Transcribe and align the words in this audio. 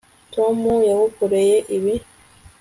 tom 0.33 0.57
yagukoreye 0.89 1.55
ibi 1.77 1.93